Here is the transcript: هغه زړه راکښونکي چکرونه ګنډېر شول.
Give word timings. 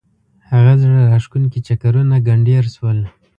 هغه 0.51 0.73
زړه 0.81 0.99
راکښونکي 1.11 1.59
چکرونه 1.67 2.15
ګنډېر 2.27 2.63
شول. 2.75 2.99